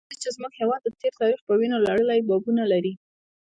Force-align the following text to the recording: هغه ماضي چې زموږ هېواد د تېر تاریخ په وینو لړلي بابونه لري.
هغه 0.03 0.07
ماضي 0.09 0.19
چې 0.21 0.29
زموږ 0.35 0.51
هېواد 0.61 0.81
د 0.83 0.87
تېر 0.99 1.13
تاریخ 1.21 1.39
په 1.47 1.53
وینو 1.59 1.77
لړلي 1.85 2.19
بابونه 2.29 2.63
لري. 2.71 2.93